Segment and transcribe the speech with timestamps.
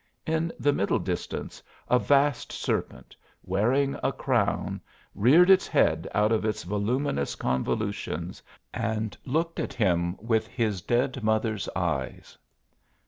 [0.25, 4.81] In the middle distance a vast serpent, wearing a crown,
[5.13, 8.41] reared its head out of its voluminous convolutions
[8.73, 12.35] and looked at him with his dead mother's eyes.